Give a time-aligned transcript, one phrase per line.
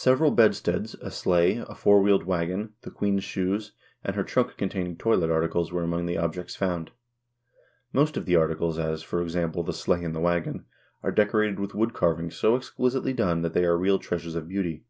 [0.00, 2.90] PLATE III ORIGIN AND DESCENT 35 eral bedsteads, a sleigh, a four wheeled wagon, the
[2.92, 3.72] queen's shoes,
[4.04, 6.92] and her trunk containing toilet articles were among the objects found.
[7.92, 10.66] .Most of the articles, as, for example, the sleigh and the wagon,
[11.02, 14.84] are decorated with wood carvings so exquisitely done that they are real treasures of beauty.